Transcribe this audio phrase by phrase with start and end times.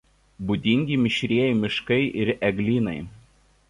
[0.51, 3.01] Būdingi mišrieji miškai ir eglynai.